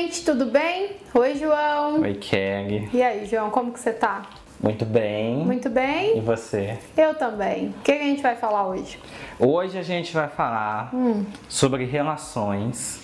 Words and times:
gente, 0.00 0.24
tudo 0.24 0.46
bem? 0.46 0.92
Oi, 1.14 1.34
João. 1.34 2.00
Oi, 2.00 2.14
Kelly. 2.14 2.88
E 2.92 3.02
aí, 3.02 3.26
João, 3.26 3.50
como 3.50 3.72
que 3.72 3.78
você 3.80 3.92
tá? 3.92 4.22
Muito 4.62 4.84
bem. 4.84 5.36
Muito 5.36 5.68
bem? 5.68 6.18
E 6.18 6.20
você? 6.20 6.78
Eu 6.96 7.14
também. 7.14 7.68
O 7.68 7.82
que 7.82 7.92
a 7.92 7.98
gente 7.98 8.22
vai 8.22 8.34
falar 8.36 8.66
hoje? 8.66 8.98
Hoje 9.38 9.78
a 9.78 9.82
gente 9.82 10.12
vai 10.14 10.28
falar 10.28 10.90
Hum. 10.94 11.24
sobre 11.48 11.84
relações. 11.84 13.02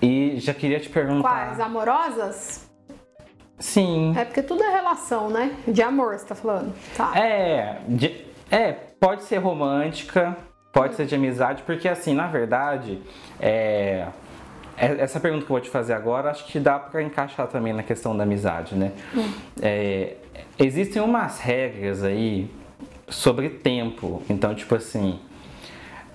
E 0.00 0.34
já 0.38 0.54
queria 0.54 0.78
te 0.80 0.88
perguntar. 0.88 1.28
Quais? 1.28 1.60
Amorosas? 1.60 2.68
Sim. 3.58 4.12
É 4.16 4.24
porque 4.24 4.42
tudo 4.42 4.62
é 4.62 4.70
relação, 4.72 5.28
né? 5.30 5.52
De 5.66 5.82
amor, 5.82 6.16
você 6.18 6.26
tá 6.26 6.34
falando. 6.34 6.72
Tá. 6.96 7.12
É, 7.18 7.78
de- 7.88 8.24
é, 8.50 8.72
pode 8.72 9.24
ser 9.24 9.38
romântica, 9.38 10.36
pode 10.72 10.94
ser 10.94 11.06
de 11.06 11.14
amizade, 11.16 11.62
porque 11.64 11.88
assim, 11.88 12.14
na 12.14 12.28
verdade, 12.28 13.02
é- 13.40 14.06
essa 14.78 15.18
pergunta 15.18 15.44
que 15.44 15.50
eu 15.50 15.54
vou 15.54 15.60
te 15.60 15.70
fazer 15.70 15.92
agora, 15.92 16.30
acho 16.30 16.44
que 16.46 16.58
dá 16.60 16.78
pra 16.78 17.02
encaixar 17.02 17.46
também 17.48 17.72
na 17.72 17.82
questão 17.82 18.16
da 18.16 18.22
amizade, 18.22 18.74
né? 18.74 18.92
É, 19.60 20.14
existem 20.58 21.02
umas 21.02 21.40
regras 21.40 22.04
aí 22.04 22.50
sobre 23.08 23.48
tempo, 23.48 24.22
então 24.28 24.54
tipo 24.54 24.74
assim, 24.74 25.18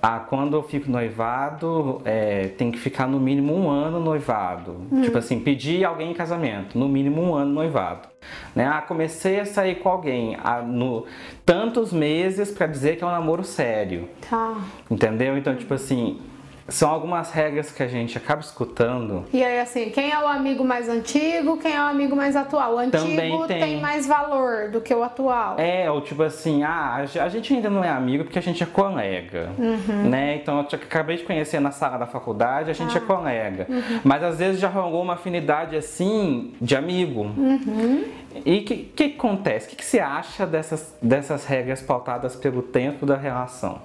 ah, 0.06 0.20
quando 0.20 0.58
eu 0.58 0.62
fico 0.64 0.92
noivado, 0.92 2.02
é, 2.04 2.50
tem 2.58 2.70
que 2.72 2.78
ficar 2.78 3.08
no 3.08 3.22
mínimo 3.22 3.56
um 3.56 3.70
ano 3.70 4.02
noivado. 4.02 4.86
Tipo 5.02 5.18
assim, 5.18 5.40
pedir 5.40 5.86
alguém 5.86 6.12
em 6.12 6.14
casamento, 6.14 6.78
no 6.78 6.90
mínimo 6.90 7.22
um 7.22 7.34
ano 7.34 7.54
noivado. 7.54 8.10
Né? 8.54 8.68
Ah, 8.68 8.82
comecei 8.82 9.40
a 9.40 9.46
sair 9.46 9.76
com 9.76 9.88
alguém 9.88 10.38
há 10.44 10.62
no, 10.62 11.06
tantos 11.46 11.94
meses 11.94 12.52
pra 12.52 12.68
dizer 12.68 12.98
que 12.98 13.04
é 13.06 13.08
um 13.08 13.12
namoro 13.12 13.46
sério. 13.46 14.10
Tá. 14.30 14.58
Entendeu? 14.92 15.38
Então, 15.38 15.56
tipo 15.56 15.74
assim, 15.74 16.20
são 16.68 16.90
algumas 16.90 17.32
regras 17.32 17.72
que 17.72 17.84
a 17.84 17.88
gente 17.88 18.18
acaba 18.18 18.42
escutando. 18.42 19.26
E 19.34 19.44
aí, 19.44 19.60
assim, 19.60 19.90
quem 19.90 20.12
é 20.12 20.18
o 20.20 20.28
amigo 20.28 20.64
mais 20.64 20.88
antigo, 20.88 21.58
quem 21.58 21.74
é 21.76 21.80
o 21.80 21.84
amigo 21.88 22.16
mais 22.16 22.36
atual? 22.36 22.76
O 22.76 22.78
antigo 22.78 23.04
Também 23.04 23.44
tem. 23.48 23.82
mais 23.82 24.08
valor 24.08 24.70
do 24.70 24.80
que 24.80 24.94
o 24.94 25.04
atual. 25.04 25.56
É, 25.60 25.92
ou 25.92 26.00
tipo 26.02 26.24
assim, 26.24 26.64
ah, 26.64 26.96
a 26.96 27.06
ge- 27.06 27.20
a 27.20 27.28
gente 27.28 27.54
ainda 27.54 27.70
não 27.70 27.84
é 27.84 27.90
amigo 27.90 28.24
porque 28.24 28.40
a 28.40 28.42
gente 28.42 28.64
é 28.64 28.66
colega, 28.66 29.50
né? 30.10 30.36
Então 30.38 30.58
eu 30.60 30.64
te- 30.64 30.76
acabei 30.76 31.18
de 31.18 31.24
conhecer 31.24 31.60
na 31.60 31.72
sala 31.72 31.98
da 31.98 32.06
faculdade, 32.06 32.70
a 32.72 32.74
gente 32.74 32.98
é 32.98 33.02
colega. 33.02 33.68
Mas 34.04 34.24
às 34.24 34.38
vezes 34.40 34.60
já 34.62 34.70
rolou 34.70 35.02
uma 35.02 35.14
afinidade 35.14 35.76
assim 35.76 36.54
de 36.62 36.76
amigo. 36.76 37.30
E 38.46 38.60
o 38.60 38.64
que, 38.66 38.76
que 38.96 39.04
acontece? 39.18 39.68
O 39.68 39.70
que, 39.72 39.76
que 39.76 39.86
você 39.86 40.00
acha 40.00 40.46
dessas, 40.46 40.96
dessas 41.02 41.46
regras 41.46 41.82
pautadas 41.82 42.36
pelo 42.36 42.62
tempo 42.62 43.06
da 43.06 43.16
relação? 43.16 43.80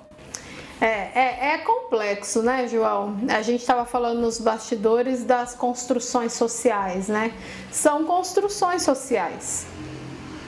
É, 0.81 0.87
é, 0.87 1.55
é 1.55 1.59
complexo, 1.59 2.43
né, 2.43 2.69
João? 2.69 3.17
A 3.29 3.43
gente 3.43 3.61
estava 3.61 3.84
falando 3.84 4.21
nos 4.21 4.39
bastidores 4.39 5.25
das 5.25 5.55
construções 5.55 6.33
sociais, 6.33 7.09
né? 7.09 7.33
São 7.71 8.05
construções 8.05 8.83
sociais 8.83 9.67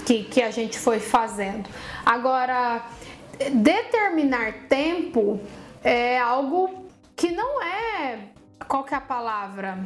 que, 0.07 0.25
que 0.25 0.43
a 0.43 0.51
gente 0.51 0.79
foi 0.79 1.01
fazendo. 1.01 1.69
Agora, 2.07 2.85
determinar 3.53 4.69
tempo 4.69 5.41
é 5.83 6.19
algo 6.19 6.87
que 7.17 7.33
não 7.33 7.63
é. 7.63 8.19
Qual 8.69 8.85
que 8.85 8.95
é 8.95 8.99
a 8.99 9.01
palavra? 9.01 9.79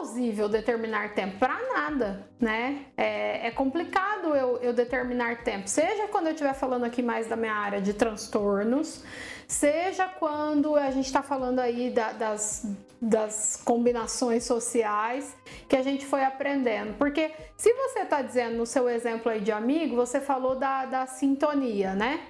Plausível 0.00 0.48
determinar 0.48 1.12
tempo 1.12 1.38
para 1.38 1.58
nada, 1.74 2.26
né? 2.40 2.86
É, 2.96 3.48
é 3.48 3.50
complicado 3.50 4.34
eu, 4.34 4.56
eu 4.62 4.72
determinar 4.72 5.44
tempo, 5.44 5.68
seja 5.68 6.08
quando 6.08 6.28
eu 6.28 6.32
estiver 6.32 6.54
falando 6.54 6.84
aqui 6.84 7.02
mais 7.02 7.26
da 7.26 7.36
minha 7.36 7.52
área 7.52 7.82
de 7.82 7.92
transtornos, 7.92 9.04
seja 9.46 10.08
quando 10.08 10.74
a 10.74 10.90
gente 10.90 11.04
está 11.04 11.22
falando 11.22 11.58
aí 11.58 11.90
da- 11.90 12.12
das, 12.12 12.64
das 12.98 13.60
combinações 13.62 14.44
sociais 14.44 15.36
que 15.68 15.76
a 15.76 15.82
gente 15.82 16.06
foi 16.06 16.24
aprendendo. 16.24 16.96
Porque 16.96 17.30
se 17.58 17.70
você 17.74 17.98
está 18.00 18.22
dizendo 18.22 18.56
no 18.56 18.64
seu 18.64 18.88
exemplo 18.88 19.30
aí 19.30 19.40
de 19.42 19.52
amigo, 19.52 19.96
você 19.96 20.18
falou 20.18 20.56
da, 20.56 20.86
da 20.86 21.06
sintonia, 21.06 21.94
né? 21.94 22.20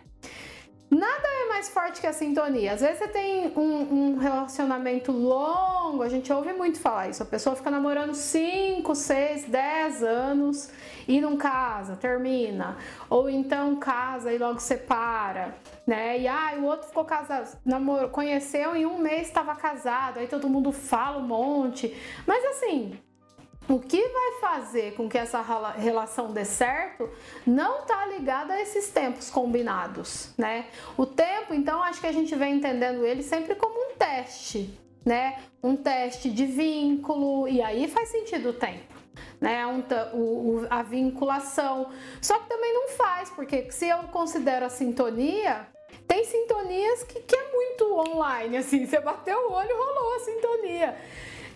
Nada 0.91 1.23
é 1.45 1.49
mais 1.49 1.69
forte 1.69 2.01
que 2.01 2.07
a 2.07 2.13
sintonia. 2.13 2.73
Às 2.73 2.81
vezes 2.81 2.99
você 2.99 3.07
tem 3.07 3.53
um, 3.57 4.15
um 4.15 4.19
relacionamento 4.19 5.13
longo, 5.13 6.03
a 6.03 6.09
gente 6.09 6.33
ouve 6.33 6.53
muito 6.53 6.81
falar 6.81 7.09
isso. 7.09 7.23
A 7.23 7.27
pessoa 7.27 7.55
fica 7.55 7.71
namorando 7.71 8.13
5, 8.13 8.93
6, 8.93 9.45
10 9.45 10.03
anos 10.03 10.69
e 11.07 11.21
não 11.21 11.37
casa, 11.37 11.95
termina. 11.95 12.77
Ou 13.09 13.31
então 13.31 13.77
casa 13.77 14.33
e 14.33 14.39
logo 14.39 14.59
separa, 14.59 15.55
né? 15.87 16.19
E 16.19 16.27
ah, 16.27 16.57
o 16.59 16.65
outro 16.65 16.89
ficou 16.89 17.05
casado, 17.05 17.57
namorou, 17.65 18.09
conheceu 18.09 18.75
em 18.75 18.85
um 18.85 18.99
mês 18.99 19.29
estava 19.29 19.55
casado, 19.55 20.19
aí 20.19 20.27
todo 20.27 20.49
mundo 20.49 20.73
fala 20.73 21.19
um 21.19 21.27
monte. 21.27 21.97
Mas 22.27 22.45
assim, 22.47 22.99
o 23.71 23.79
que 23.79 24.01
vai 24.09 24.41
fazer 24.41 24.95
com 24.95 25.09
que 25.09 25.17
essa 25.17 25.41
rela- 25.41 25.71
relação 25.71 26.33
dê 26.33 26.45
certo 26.45 27.09
não 27.47 27.81
está 27.83 28.05
ligado 28.07 28.51
a 28.51 28.61
esses 28.61 28.91
tempos 28.91 29.31
combinados, 29.31 30.33
né? 30.37 30.67
O 30.97 31.07
tempo, 31.07 31.55
então, 31.55 31.81
acho 31.83 32.01
que 32.01 32.07
a 32.09 32.13
gente 32.13 32.35
vem 32.35 32.57
entendendo 32.57 33.07
ele 33.07 33.23
sempre 33.23 33.55
como 33.55 33.75
um 33.79 33.95
teste, 33.97 34.77
né? 35.05 35.39
Um 35.63 35.77
teste 35.77 36.31
de 36.31 36.47
vínculo, 36.47 37.47
e 37.47 37.63
aí 37.63 37.87
faz 37.87 38.09
sentido 38.09 38.49
o 38.51 38.53
tempo. 38.53 38.91
Né, 39.41 39.67
um 39.67 39.83
o- 40.15 40.67
a 40.69 40.83
vinculação. 40.83 41.91
Só 42.21 42.39
que 42.39 42.49
também 42.49 42.73
não 42.75 42.89
faz, 42.89 43.31
porque 43.31 43.71
se 43.71 43.89
eu 43.89 43.99
considero 44.05 44.67
a 44.67 44.69
sintonia, 44.69 45.67
tem 46.07 46.25
sintonias 46.25 47.03
que, 47.05 47.21
que 47.21 47.37
é 47.37 47.53
muito 47.53 47.85
online, 47.95 48.57
assim, 48.59 48.85
você 48.87 49.01
bateu 49.01 49.39
o 49.49 49.53
olho 49.53 49.77
rolou 49.77 50.15
a 50.17 50.19
sintonia. 50.21 50.97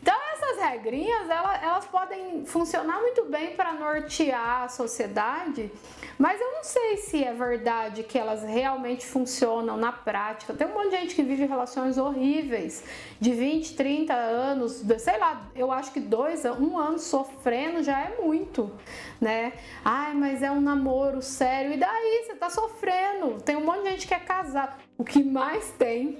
Então 0.04 0.14
essas 0.34 0.58
regrinhas, 0.62 1.30
ela- 1.30 1.58
elas 1.64 1.86
podem 1.86 2.44
funcionar 2.44 3.00
muito 3.00 3.24
bem 3.24 3.56
para 3.56 3.72
nortear 3.72 4.64
a 4.64 4.68
sociedade, 4.68 5.72
mas 6.18 6.38
eu 6.38 6.52
não 6.52 6.62
sei 6.62 6.98
se 6.98 7.24
é 7.24 7.32
verdade 7.32 8.02
que 8.02 8.18
elas 8.18 8.42
realmente 8.42 9.06
funcionam 9.06 9.78
na 9.78 9.90
prática. 9.92 10.52
Tem 10.52 10.66
um 10.66 10.74
monte 10.74 10.90
de 10.90 10.96
gente 10.98 11.14
que 11.14 11.22
vive 11.22 11.46
relações 11.46 11.96
horríveis, 11.96 12.84
de 13.18 13.32
20, 13.32 13.74
30 13.76 14.12
anos, 14.12 14.84
sei 14.98 15.16
lá, 15.16 15.40
eu 15.56 15.72
acho 15.72 15.90
que 15.90 16.00
dois, 16.00 16.44
um 16.44 16.76
ano 16.76 16.98
sofrendo 16.98 17.82
já 17.82 17.98
é 17.98 18.20
muito, 18.20 18.70
né? 19.18 19.54
Ai, 19.82 20.12
mas 20.12 20.42
é 20.42 20.50
um 20.50 20.60
namoro 20.60 21.22
sério, 21.22 21.72
e 21.72 21.78
daí? 21.78 22.24
Você 22.26 22.34
tá 22.34 22.50
sofrendo. 22.50 23.40
Tem 23.40 23.56
um 23.56 23.64
monte 23.64 23.84
de 23.84 23.90
gente 23.92 24.06
que 24.06 24.12
é 24.12 24.18
casado. 24.20 24.83
O 24.96 25.02
que 25.02 25.24
mais 25.24 25.72
tem. 25.72 26.18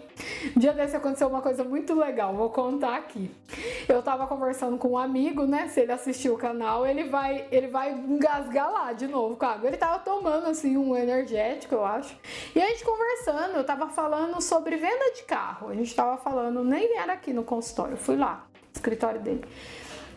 Dia 0.57 0.73
desse 0.73 0.97
aconteceu 0.97 1.29
uma 1.29 1.41
coisa 1.41 1.62
muito 1.62 1.95
legal, 1.95 2.35
vou 2.35 2.51
contar 2.51 2.97
aqui. 2.97 3.31
Eu 3.89 4.03
tava 4.03 4.27
conversando 4.27 4.77
com 4.77 4.89
um 4.89 4.99
amigo, 4.99 5.47
né? 5.47 5.69
Se 5.69 5.81
ele 5.81 5.93
assistiu 5.93 6.35
o 6.35 6.39
canal, 6.39 6.84
ele 6.84 7.05
vai, 7.05 7.47
ele 7.53 7.69
vai 7.69 7.93
engasgar 7.93 8.73
lá 8.73 8.93
de 8.93 9.07
novo 9.07 9.37
com 9.37 9.47
água. 9.47 9.69
Ele 9.69 9.77
tava 9.77 10.01
tomando 10.01 10.49
assim 10.49 10.77
um 10.77 10.97
energético, 10.97 11.77
eu 11.77 11.84
acho. 11.84 12.17
E 12.53 12.61
a 12.61 12.67
gente 12.67 12.84
conversando, 12.84 13.57
eu 13.57 13.65
tava 13.65 13.89
falando 13.91 14.41
sobre 14.41 14.77
venda 14.77 15.13
de 15.15 15.23
carro. 15.23 15.69
A 15.69 15.75
gente 15.75 15.95
tava 15.95 16.17
falando, 16.17 16.65
nem 16.65 16.99
era 16.99 17.13
aqui 17.13 17.33
no 17.33 17.45
consultório, 17.45 17.93
eu 17.93 17.99
fui 17.99 18.17
lá, 18.17 18.45
escritório 18.73 19.21
dele. 19.21 19.45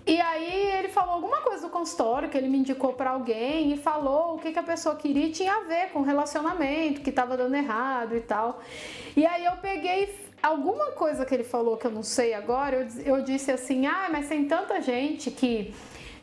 E 0.07 0.22
aí 0.22 0.72
ele 0.78 0.88
falou 0.88 1.16
alguma 1.16 1.41
coisa 1.41 1.63
do 1.63 1.69
consultório 1.69 2.29
que 2.29 2.38
ele 2.38 2.47
me 2.47 2.59
indicou 2.59 2.94
pra 2.94 3.09
alguém 3.09 3.73
e 3.73 3.78
falou 3.78 4.35
o 4.35 4.40
que, 4.40 4.53
que 4.53 4.59
a 4.59 4.63
pessoa 4.63 4.95
queria 4.95 5.25
e 5.25 5.31
tinha 5.34 5.53
a 5.53 5.63
ver 5.66 5.90
com 5.91 6.01
relacionamento, 6.01 7.01
que 7.01 7.12
tava 7.12 7.35
dando 7.35 7.56
errado 7.56 8.16
e 8.16 8.22
tal. 8.22 8.62
E 9.17 9.25
aí 9.25 9.44
eu 9.44 9.57
peguei 9.57 10.17
alguma 10.41 10.91
coisa 10.91 11.25
que 11.25 11.34
ele 11.35 11.44
falou 11.44 11.75
que 11.75 11.85
eu 11.85 11.91
não 11.91 12.03
sei 12.03 12.34
agora, 12.34 12.88
eu, 13.03 13.17
eu 13.17 13.22
disse 13.22 13.51
assim: 13.51 13.85
"Ah, 13.85 14.07
mas 14.09 14.29
tem 14.29 14.46
tanta 14.46 14.79
gente 14.79 15.29
que 15.29 15.75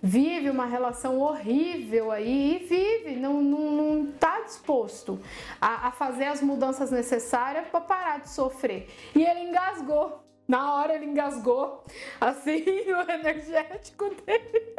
vive 0.02 0.48
uma 0.48 0.64
relação 0.64 1.18
horrível 1.18 2.10
aí 2.10 2.56
e 2.56 2.58
vive, 2.66 3.16
não, 3.16 3.42
não, 3.42 3.70
não 3.70 4.06
tá 4.12 4.40
disposto 4.40 5.20
a, 5.60 5.88
a 5.88 5.90
fazer 5.90 6.24
as 6.24 6.40
mudanças 6.40 6.90
necessárias 6.90 7.66
para 7.68 7.80
parar 7.82 8.20
de 8.20 8.30
sofrer. 8.30 8.88
E 9.14 9.22
ele 9.22 9.40
engasgou. 9.40 10.23
Na 10.46 10.74
hora 10.74 10.94
ele 10.94 11.06
engasgou, 11.06 11.84
assim, 12.20 12.64
no 12.86 13.10
energético 13.10 14.10
dele. 14.26 14.74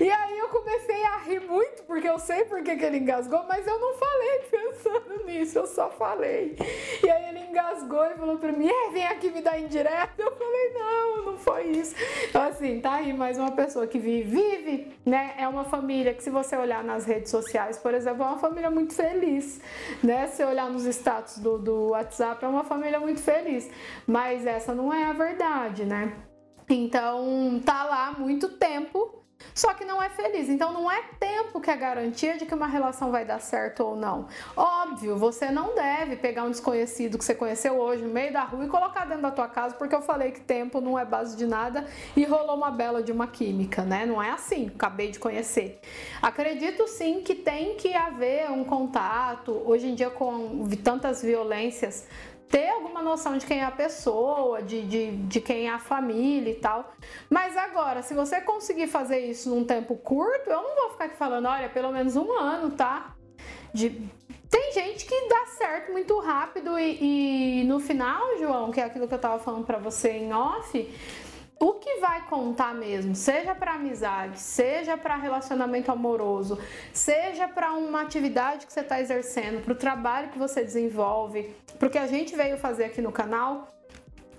E 0.00 0.10
aí 0.10 0.38
eu 0.38 0.48
comecei 0.48 1.04
a 1.04 1.18
rir 1.18 1.40
muito, 1.40 1.84
porque 1.84 2.08
eu 2.08 2.18
sei 2.18 2.44
por 2.44 2.62
que 2.62 2.70
ele 2.70 2.98
engasgou, 2.98 3.44
mas 3.46 3.66
eu 3.66 3.78
não 3.78 3.94
falei 3.94 4.38
pensando 4.50 5.24
nisso, 5.24 5.58
eu 5.58 5.66
só 5.66 5.90
falei. 5.90 6.56
E 7.02 7.08
aí 7.08 7.28
ele 7.28 7.40
engasgou 7.50 8.04
e 8.06 8.14
falou 8.14 8.36
pra 8.36 8.50
mim, 8.50 8.68
é, 8.68 8.90
vem 8.90 9.06
aqui 9.06 9.30
me 9.30 9.40
dar 9.40 9.58
indireta. 9.60 10.12
Eu 10.18 10.32
falei, 10.32 10.72
não, 10.72 11.24
não 11.26 11.38
foi 11.38 11.66
isso. 11.68 11.94
Então 12.28 12.42
assim, 12.42 12.80
tá 12.80 12.94
aí 12.94 13.12
mais 13.12 13.38
uma 13.38 13.52
pessoa 13.52 13.86
que 13.86 13.98
vive, 13.98 14.24
vive, 14.24 14.92
né? 15.04 15.34
É 15.38 15.46
uma 15.46 15.64
família 15.64 16.12
que 16.14 16.22
se 16.22 16.30
você 16.30 16.56
olhar 16.56 16.82
nas 16.82 17.04
redes 17.04 17.30
sociais, 17.30 17.78
por 17.78 17.94
exemplo, 17.94 18.22
é 18.22 18.26
uma 18.26 18.38
família 18.38 18.70
muito 18.70 18.94
feliz, 18.94 19.60
né? 20.02 20.26
Se 20.28 20.44
olhar 20.44 20.68
nos 20.70 20.84
status 20.86 21.38
do, 21.38 21.58
do 21.58 21.90
WhatsApp, 21.90 22.44
é 22.44 22.48
uma 22.48 22.64
família 22.64 22.98
muito 22.98 23.22
feliz. 23.22 23.70
Mas 24.06 24.46
essa 24.46 24.63
não 24.72 24.94
é 24.94 25.04
a 25.04 25.12
verdade, 25.12 25.84
né? 25.84 26.14
Então, 26.68 27.60
tá 27.64 27.84
lá 27.84 28.12
muito 28.12 28.48
tempo, 28.50 29.24
só 29.54 29.74
que 29.74 29.84
não 29.84 30.02
é 30.02 30.08
feliz. 30.08 30.48
Então 30.48 30.72
não 30.72 30.90
é 30.90 31.02
tempo 31.18 31.60
que 31.60 31.70
é 31.70 31.76
garantia 31.76 32.36
de 32.38 32.46
que 32.46 32.54
uma 32.54 32.66
relação 32.66 33.10
vai 33.10 33.24
dar 33.24 33.40
certo 33.40 33.84
ou 33.84 33.96
não. 33.96 34.28
Óbvio, 34.56 35.16
você 35.16 35.50
não 35.50 35.74
deve 35.74 36.16
pegar 36.16 36.44
um 36.44 36.50
desconhecido 36.50 37.18
que 37.18 37.24
você 37.24 37.34
conheceu 37.34 37.78
hoje 37.78 38.02
no 38.02 38.12
meio 38.12 38.32
da 38.32 38.44
rua 38.44 38.64
e 38.64 38.68
colocar 38.68 39.04
dentro 39.04 39.22
da 39.22 39.30
tua 39.30 39.48
casa, 39.48 39.74
porque 39.74 39.94
eu 39.94 40.02
falei 40.02 40.30
que 40.30 40.40
tempo 40.40 40.80
não 40.80 40.98
é 40.98 41.04
base 41.04 41.36
de 41.36 41.46
nada 41.46 41.86
e 42.16 42.24
rolou 42.24 42.56
uma 42.56 42.70
bela 42.70 43.02
de 43.02 43.12
uma 43.12 43.26
química, 43.26 43.82
né? 43.82 44.06
Não 44.06 44.22
é 44.22 44.30
assim, 44.30 44.70
acabei 44.74 45.10
de 45.10 45.18
conhecer. 45.18 45.80
Acredito 46.22 46.86
sim 46.88 47.20
que 47.20 47.34
tem 47.34 47.76
que 47.76 47.94
haver 47.94 48.50
um 48.50 48.64
contato. 48.64 49.62
Hoje 49.64 49.88
em 49.88 49.94
dia 49.94 50.10
com 50.10 50.66
tantas 50.82 51.22
violências 51.22 52.06
ter 52.48 52.68
alguma 52.68 53.02
noção 53.02 53.36
de 53.36 53.46
quem 53.46 53.60
é 53.60 53.64
a 53.64 53.70
pessoa, 53.70 54.62
de, 54.62 54.82
de, 54.82 55.16
de 55.16 55.40
quem 55.40 55.66
é 55.66 55.70
a 55.70 55.78
família 55.78 56.50
e 56.50 56.56
tal. 56.56 56.94
Mas 57.28 57.56
agora, 57.56 58.02
se 58.02 58.14
você 58.14 58.40
conseguir 58.40 58.86
fazer 58.86 59.18
isso 59.18 59.50
num 59.50 59.64
tempo 59.64 59.96
curto, 59.96 60.48
eu 60.48 60.62
não 60.62 60.74
vou 60.74 60.90
ficar 60.90 61.06
aqui 61.06 61.16
falando, 61.16 61.46
olha, 61.46 61.68
pelo 61.68 61.90
menos 61.90 62.16
um 62.16 62.32
ano, 62.32 62.70
tá? 62.70 63.14
De... 63.72 63.90
Tem 64.50 64.72
gente 64.72 65.04
que 65.04 65.28
dá 65.28 65.46
certo 65.46 65.90
muito 65.90 66.16
rápido 66.20 66.78
e, 66.78 67.62
e 67.62 67.64
no 67.64 67.80
final, 67.80 68.38
João, 68.38 68.70
que 68.70 68.80
é 68.80 68.84
aquilo 68.84 69.08
que 69.08 69.14
eu 69.14 69.18
tava 69.18 69.40
falando 69.40 69.64
para 69.64 69.78
você 69.78 70.12
em 70.12 70.32
off, 70.32 70.78
o 71.58 71.74
que 71.74 72.00
vai 72.00 72.26
contar 72.26 72.74
mesmo, 72.74 73.14
seja 73.14 73.54
para 73.54 73.74
amizade, 73.74 74.38
seja 74.38 74.96
para 74.96 75.16
relacionamento 75.16 75.90
amoroso, 75.90 76.58
seja 76.92 77.46
para 77.48 77.72
uma 77.72 78.02
atividade 78.02 78.66
que 78.66 78.72
você 78.72 78.80
está 78.80 79.00
exercendo, 79.00 79.62
para 79.62 79.72
o 79.72 79.76
trabalho 79.76 80.30
que 80.30 80.38
você 80.38 80.62
desenvolve, 80.62 81.54
para 81.78 81.88
o 81.88 81.90
que 81.90 81.98
a 81.98 82.06
gente 82.06 82.34
veio 82.34 82.58
fazer 82.58 82.84
aqui 82.84 83.00
no 83.00 83.12
canal, 83.12 83.68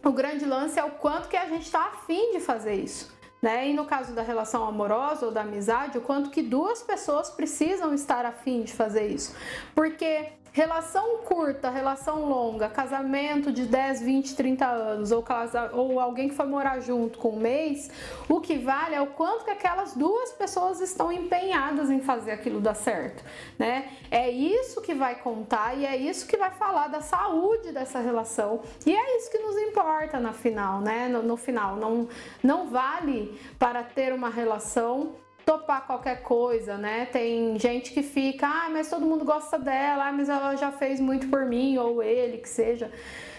o 0.03 0.11
grande 0.11 0.45
lance 0.45 0.79
é 0.79 0.83
o 0.83 0.91
quanto 0.91 1.27
que 1.27 1.37
a 1.37 1.47
gente 1.47 1.63
está 1.63 1.87
afim 1.87 2.31
de 2.33 2.39
fazer 2.39 2.75
isso. 2.75 3.13
Né? 3.41 3.69
E 3.69 3.73
no 3.73 3.85
caso 3.85 4.13
da 4.13 4.21
relação 4.21 4.63
amorosa 4.63 5.25
ou 5.25 5.31
da 5.31 5.41
amizade, 5.41 5.97
o 5.97 6.01
quanto 6.01 6.29
que 6.29 6.41
duas 6.41 6.81
pessoas 6.81 7.29
precisam 7.29 7.93
estar 7.93 8.25
afim 8.25 8.63
de 8.63 8.73
fazer 8.73 9.07
isso. 9.07 9.35
Porque 9.73 10.31
Relação 10.55 11.17
curta, 11.17 11.69
relação 11.69 12.29
longa, 12.29 12.69
casamento 12.69 13.51
de 13.51 13.65
10, 13.65 14.01
20, 14.01 14.35
30 14.37 14.65
anos, 14.65 15.11
ou, 15.11 15.21
casa, 15.21 15.69
ou 15.73 15.99
alguém 15.99 16.29
que 16.29 16.33
foi 16.33 16.45
morar 16.45 16.79
junto 16.79 17.19
com 17.19 17.31
um 17.31 17.39
mês, 17.39 17.91
o 18.29 18.39
que 18.39 18.57
vale 18.57 18.95
é 18.95 19.01
o 19.01 19.07
quanto 19.07 19.43
que 19.43 19.51
aquelas 19.51 19.93
duas 19.95 20.31
pessoas 20.31 20.79
estão 20.79 21.11
empenhadas 21.11 21.89
em 21.89 21.99
fazer 21.99 22.31
aquilo 22.31 22.61
dar 22.61 22.73
certo, 22.73 23.21
né? 23.59 23.89
É 24.09 24.29
isso 24.29 24.81
que 24.81 24.93
vai 24.93 25.15
contar 25.15 25.77
e 25.77 25.85
é 25.85 25.97
isso 25.97 26.25
que 26.25 26.37
vai 26.37 26.51
falar 26.51 26.87
da 26.87 27.01
saúde 27.01 27.73
dessa 27.73 27.99
relação. 27.99 28.61
E 28.85 28.95
é 28.95 29.17
isso 29.17 29.29
que 29.29 29.39
nos 29.39 29.57
importa 29.57 30.21
na 30.21 30.31
final, 30.31 30.79
né? 30.79 31.09
No, 31.09 31.21
no 31.21 31.35
final, 31.35 31.75
não, 31.75 32.07
não 32.41 32.69
vale 32.69 33.37
para 33.59 33.83
ter 33.83 34.13
uma 34.13 34.29
relação 34.29 35.17
topar 35.45 35.85
qualquer 35.85 36.21
coisa, 36.23 36.77
né? 36.77 37.05
Tem 37.05 37.57
gente 37.59 37.91
que 37.91 38.01
fica, 38.01 38.47
ah, 38.47 38.69
mas 38.69 38.89
todo 38.89 39.05
mundo 39.05 39.23
gosta 39.23 39.59
dela, 39.59 40.07
ah, 40.07 40.11
mas 40.11 40.27
ela 40.27 40.55
já 40.55 40.71
fez 40.71 40.99
muito 40.99 41.27
por 41.27 41.45
mim, 41.45 41.77
ou 41.77 42.01
ele, 42.01 42.39
que 42.39 42.49
seja. 42.49 42.91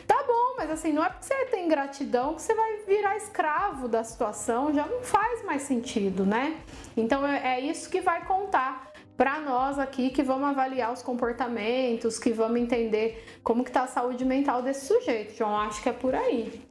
Tá 0.07 0.23
bom, 0.25 0.55
mas 0.57 0.71
assim, 0.71 0.93
não 0.93 1.05
é 1.05 1.09
porque 1.09 1.25
você 1.25 1.47
tem 1.47 1.67
gratidão 1.69 2.35
que 2.35 2.43
você 2.43 2.55
vai 2.55 2.77
virar 2.87 3.17
escravo 3.17 3.89
da 3.89 4.05
situação, 4.05 4.73
já 4.73 4.87
não 4.87 5.03
faz 5.03 5.45
mais 5.45 5.63
sentido, 5.63 6.25
né? 6.25 6.57
Então 6.97 7.27
é, 7.27 7.59
é 7.59 7.61
isso 7.61 7.91
que 7.91 8.01
vai 8.01 8.25
contar 8.25 8.93
para 9.17 9.41
nós 9.41 9.79
aqui 9.79 10.11
que 10.11 10.23
vamos 10.23 10.49
avaliar 10.49 10.93
os 10.93 11.03
comportamentos, 11.03 12.19
que 12.21 12.31
vamos 12.31 12.61
entender 12.61 13.39
como 13.43 13.65
que 13.65 13.73
tá 13.73 13.83
a 13.83 13.87
saúde 13.89 14.25
mental 14.25 14.63
desse 14.63 14.87
sujeito. 14.87 15.35
João, 15.35 15.59
acho 15.59 15.83
que 15.83 15.89
é 15.89 15.93
por 15.93 16.15
aí. 16.15 16.63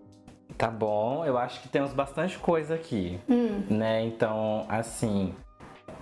Tá 0.57 0.69
bom, 0.69 1.25
eu 1.25 1.38
acho 1.38 1.62
que 1.62 1.68
temos 1.68 1.92
bastante 1.92 2.40
coisa 2.40 2.75
aqui, 2.75 3.19
hum. 3.28 3.66
né? 3.69 4.04
Então, 4.06 4.66
assim, 4.69 5.36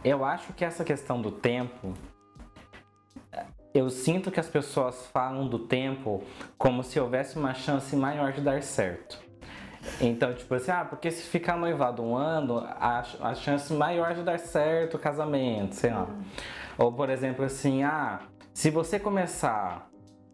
eu 0.04 0.24
acho 0.24 0.54
que 0.54 0.64
essa 0.64 0.84
questão 0.84 1.20
do 1.20 1.32
tempo, 1.32 1.94
eu 3.74 3.90
sinto 3.90 4.30
que 4.30 4.40
as 4.40 4.48
pessoas 4.48 5.08
falam 5.08 5.48
do 5.48 5.58
tempo 5.58 6.24
como 6.56 6.84
se 6.84 7.00
houvesse 7.00 7.36
uma 7.36 7.56
chance 7.56 7.96
maior 7.96 8.32
de 8.32 8.42
dar 8.42 8.62
certo. 8.62 9.20
Então, 10.00 10.34
tipo 10.34 10.54
assim, 10.54 10.72
ah, 10.72 10.86
porque 10.86 11.10
se 11.10 11.24
ficar 11.24 11.58
noivado 11.58 12.04
um 12.04 12.16
ano, 12.16 12.60
a, 12.60 13.04
a 13.22 13.36
chance 13.36 13.74
maior 13.74 14.14
de 14.14 14.22
dar 14.22 14.40
certo 14.40 14.96
o 14.98 15.00
casamento, 15.00 15.74
sei 15.74 15.92
lá. 15.92 16.04
Hum. 16.04 16.24
Ou, 16.78 16.94
por 16.94 17.10
exemplo, 17.10 17.44
assim, 17.44 17.84
ah, 17.84 18.20
se 18.54 18.70
você 18.70 19.00
começar 19.00 19.90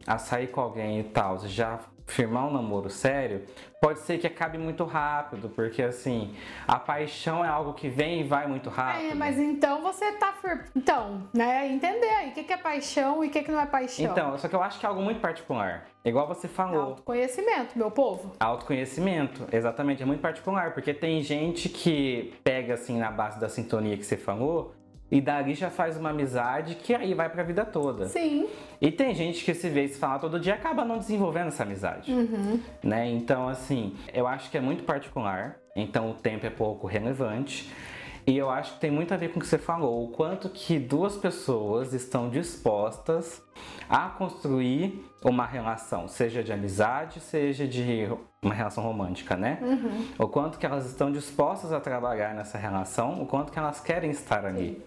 a 0.10 0.18
sair 0.18 0.48
com 0.48 0.60
alguém 0.60 1.00
e 1.02 1.04
tal, 1.04 1.38
já 1.48 1.80
firmar 2.08 2.48
um 2.48 2.52
namoro 2.52 2.90
sério, 2.90 3.46
pode 3.80 4.00
ser 4.00 4.18
que 4.18 4.26
acabe 4.26 4.58
muito 4.58 4.84
rápido, 4.84 5.50
porque 5.50 5.84
assim, 5.84 6.36
a 6.68 6.80
paixão 6.80 7.46
é 7.46 7.48
algo 7.48 7.74
que 7.74 7.88
vem 7.88 8.22
e 8.22 8.24
vai 8.24 8.48
muito 8.48 8.72
rápido. 8.72 9.12
É, 9.12 9.14
mas 9.14 9.38
então 9.38 9.84
você 9.84 10.12
tá. 10.14 10.34
Então, 10.76 11.28
né? 11.32 11.72
Entender 11.72 12.10
aí 12.10 12.30
o 12.30 12.34
que, 12.34 12.52
é 12.52 12.58
paixão 12.58 13.24
e 13.24 13.28
o 13.28 13.30
que, 13.30 13.44
que 13.44 13.52
não 13.52 13.60
é 13.60 13.68
paixão. 13.68 14.06
Então, 14.06 14.36
só 14.40 14.48
que 14.48 14.56
eu 14.56 14.64
acho 14.64 14.80
que 14.80 14.86
é 14.86 14.90
algo 14.90 15.02
muito 15.02 15.20
particular. 15.20 15.86
Igual 16.04 16.28
você 16.28 16.48
falou. 16.48 16.82
Autoconhecimento, 16.82 17.78
meu 17.78 17.92
povo. 17.92 18.32
Autoconhecimento, 18.40 19.48
exatamente, 19.52 20.02
é 20.02 20.06
muito 20.08 20.22
particular, 20.22 20.74
porque 20.74 20.92
tem 20.92 21.22
gente 21.22 21.70
que 21.70 22.34
pega 22.44 22.74
assim 22.74 22.98
na 22.98 23.12
base 23.12 23.40
da 23.40 23.48
sintonia 23.48 23.96
que 23.96 24.06
você 24.06 24.18
falou 24.18 24.74
e 25.12 25.20
dali 25.20 25.56
já 25.56 25.70
faz 25.70 25.98
uma 25.98 26.10
amizade 26.10 26.76
que 26.76 26.94
aí 26.94 27.14
vai 27.14 27.30
pra 27.30 27.44
vida 27.44 27.66
toda. 27.66 28.08
Sim. 28.08 28.48
E 28.80 28.92
tem 28.92 29.14
gente 29.14 29.44
que 29.44 29.54
se 29.54 29.70
vê 29.70 29.88
se 29.88 29.98
falar 29.98 30.20
todo 30.20 30.40
dia 30.40 30.54
acaba 30.54 30.86
não 30.86 30.98
desenvolvendo 30.98 31.48
essa 31.48 31.64
amizade. 31.64 32.12
Uhum. 32.12 32.60
Né? 32.84 33.10
Então, 33.10 33.48
assim, 33.48 33.96
eu 34.14 34.28
acho 34.28 34.50
que 34.50 34.58
é 34.58 34.62
muito 34.62 34.84
particular. 34.84 35.58
Então 35.76 36.12
o 36.12 36.14
tempo 36.14 36.46
é 36.46 36.50
pouco 36.50 36.88
relevante. 36.88 37.70
E 38.30 38.38
eu 38.38 38.48
acho 38.48 38.76
que 38.76 38.80
tem 38.80 38.92
muito 38.92 39.12
a 39.12 39.18
ver 39.18 39.30
com 39.30 39.40
o 39.40 39.42
que 39.42 39.48
você 39.48 39.58
falou, 39.58 40.04
o 40.04 40.10
quanto 40.10 40.50
que 40.50 40.78
duas 40.78 41.18
pessoas 41.18 41.96
estão 41.96 42.30
dispostas 42.30 43.42
a 43.90 44.08
construir 44.08 45.04
uma 45.24 45.48
relação, 45.48 46.08
seja 46.08 46.44
de 46.44 46.54
amizade, 46.54 47.20
seja 47.20 47.68
de 47.68 48.08
uma 48.44 48.54
relação 48.54 48.84
romântica, 48.84 49.36
né? 49.36 49.58
Uhum. 49.64 50.06
O 50.20 50.28
quanto 50.28 50.60
que 50.60 50.66
elas 50.68 50.86
estão 50.86 51.12
dispostas 51.12 51.74
a 51.74 51.80
trabalhar 51.80 52.36
nessa 52.36 52.60
relação, 52.60 53.20
o 53.20 53.26
quanto 53.26 53.52
que 53.52 53.58
elas 53.58 53.80
querem 53.80 54.12
estar 54.12 54.46
ali. 54.46 54.80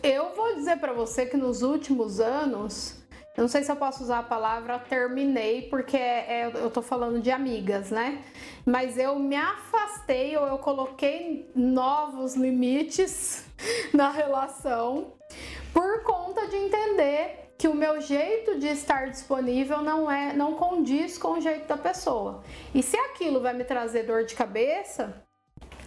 Eu 0.00 0.32
vou 0.36 0.54
dizer 0.54 0.76
para 0.78 0.92
você 0.92 1.26
que 1.26 1.36
nos 1.36 1.62
últimos 1.62 2.20
anos 2.20 3.04
eu 3.36 3.42
não 3.42 3.48
sei 3.48 3.62
se 3.62 3.70
eu 3.70 3.76
posso 3.76 4.02
usar 4.02 4.20
a 4.20 4.22
palavra 4.22 4.78
terminei, 4.78 5.62
porque 5.62 5.96
é, 5.96 6.40
é, 6.40 6.52
eu 6.54 6.70
tô 6.70 6.80
falando 6.80 7.20
de 7.20 7.30
amigas, 7.30 7.90
né? 7.90 8.24
Mas 8.64 8.96
eu 8.96 9.18
me 9.18 9.36
afastei 9.36 10.36
ou 10.36 10.46
eu 10.46 10.58
coloquei 10.58 11.50
novos 11.54 12.34
limites 12.34 13.44
na 13.92 14.10
relação 14.10 15.12
por 15.74 16.02
conta 16.02 16.46
de 16.46 16.56
entender 16.56 17.52
que 17.58 17.68
o 17.68 17.74
meu 17.74 18.00
jeito 18.00 18.58
de 18.58 18.68
estar 18.68 19.10
disponível 19.10 19.82
não 19.82 20.10
é 20.10 20.32
não 20.32 20.54
condiz 20.54 21.18
com 21.18 21.32
o 21.32 21.40
jeito 21.40 21.66
da 21.66 21.76
pessoa. 21.76 22.42
E 22.74 22.82
se 22.82 22.96
aquilo 22.96 23.40
vai 23.40 23.52
me 23.52 23.64
trazer 23.64 24.04
dor 24.04 24.24
de 24.24 24.34
cabeça, 24.34 25.26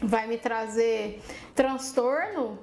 vai 0.02 0.28
me 0.28 0.38
trazer 0.38 1.22
transtorno, 1.56 2.60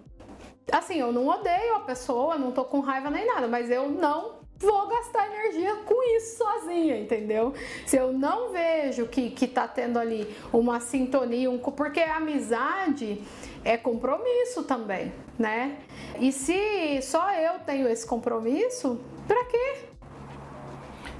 assim, 0.71 1.01
eu 1.01 1.13
não 1.13 1.27
odeio 1.27 1.77
a 1.77 1.81
pessoa, 1.81 2.39
não 2.39 2.53
tô 2.53 2.65
com 2.65 2.81
raiva 2.81 3.11
nem 3.11 3.27
nada, 3.27 3.47
mas 3.47 3.71
eu 3.71 3.89
não 3.89 4.36
vou 4.59 4.89
gastar 4.89 5.27
energia 5.27 5.77
com 5.85 6.03
isso 6.17 6.39
sozinha, 6.39 6.99
entendeu? 6.99 7.55
Se 7.85 7.97
eu 7.97 8.13
não 8.13 8.51
vejo 8.51 9.07
que, 9.07 9.31
que 9.31 9.47
tá 9.47 9.69
tendo 9.69 9.99
ali 9.99 10.35
uma 10.53 10.81
sintonia, 10.81 11.51
um, 11.51 11.59
porque 11.59 12.01
a 12.01 12.17
amizade 12.17 13.23
é 13.65 13.77
compromisso 13.77 14.63
também, 14.65 15.13
né? 15.39 15.79
E 16.19 16.33
se 16.33 17.01
só 17.03 17.33
eu 17.33 17.59
tenho 17.61 17.89
esse 17.89 18.07
compromisso, 18.07 19.01
pra 19.27 19.45
quê? 19.45 19.77